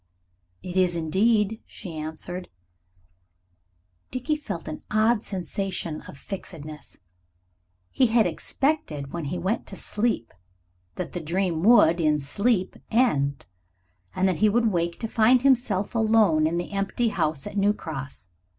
[0.63, 2.49] "It is indeed," she answered.
[4.09, 6.97] Dickie felt an odd sensation of fixedness.
[7.91, 10.33] He had expected when he went to sleep
[10.95, 13.45] that the dream would, in sleep, end,
[14.15, 17.71] and that he would wake to find himself alone in the empty house at New
[17.71, 18.27] Cross.